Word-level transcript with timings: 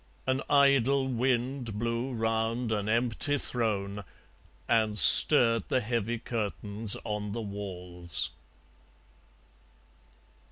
An 0.25 0.41
idle 0.49 1.07
wind 1.07 1.77
blew 1.77 2.11
round 2.11 2.71
an 2.71 2.89
empty 2.89 3.37
throne 3.37 4.03
And 4.67 4.97
stirred 4.97 5.65
the 5.69 5.79
heavy 5.81 6.17
curtains 6.17 6.97
on 7.05 7.33
the 7.33 7.41
walls. 7.43 8.31